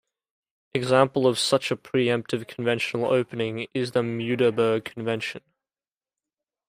Example 0.73 1.27
of 1.27 1.37
such 1.37 1.69
a 1.69 1.75
preemptive 1.77 2.47
conventional 2.47 3.13
opening 3.13 3.67
is 3.71 3.91
the 3.91 4.01
Muiderberg 4.01 4.83
convention. 4.83 5.43